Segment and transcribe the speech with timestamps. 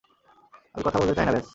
[0.73, 1.47] আমি কথা বলতে চাই না, ব্যস!